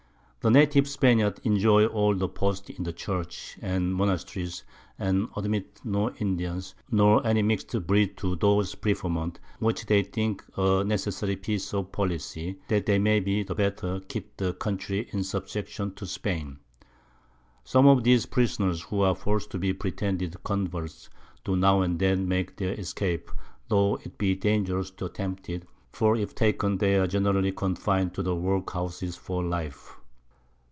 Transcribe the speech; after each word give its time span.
The 0.43 0.49
native 0.49 0.89
Spaniards 0.89 1.39
enjoy 1.43 1.85
all 1.85 2.15
the 2.15 2.27
Posts 2.27 2.71
in 2.71 2.83
the 2.83 2.91
Church 2.93 3.59
and 3.61 3.93
Monasteries, 3.93 4.63
and 4.97 5.27
admit 5.37 5.79
no 5.83 6.09
Indians, 6.15 6.73
nor 6.89 7.23
any 7.27 7.43
mix'd 7.43 7.85
Breed, 7.85 8.17
to 8.17 8.35
those 8.37 8.73
Preferments; 8.73 9.39
which 9.59 9.85
they 9.85 10.01
think 10.01 10.43
a 10.57 10.83
necessary 10.83 11.35
Piece 11.35 11.75
of 11.75 11.91
Policy, 11.91 12.57
that 12.69 12.87
they 12.87 12.97
may 12.97 13.19
the 13.19 13.43
better 13.53 13.99
keep 14.07 14.35
the 14.37 14.53
Country 14.53 15.07
in 15.11 15.23
Subjection 15.23 15.93
to 15.93 16.07
Spain. 16.07 16.57
Some 17.63 17.85
of 17.85 18.03
these 18.03 18.25
Prisoners 18.25 18.81
who 18.81 19.01
are 19.01 19.13
forced 19.13 19.51
to 19.51 19.59
be 19.59 19.73
pretended 19.73 20.41
Converts, 20.43 21.11
do 21.45 21.55
now 21.55 21.81
and 21.81 21.99
then 21.99 22.27
make 22.27 22.57
their 22.57 22.73
Escape, 22.73 23.29
tho' 23.67 23.97
it 23.97 24.17
be 24.17 24.33
dangerous 24.33 24.89
to 24.89 25.05
attempt 25.05 25.49
it, 25.49 25.67
for 25.91 26.15
if 26.17 26.33
taken 26.33 26.79
they 26.79 26.95
are 26.95 27.05
generally 27.05 27.51
confin'd 27.51 28.15
to 28.15 28.23
the 28.23 28.33
Workhouses 28.33 29.15
for 29.15 29.43
Life. 29.43 29.97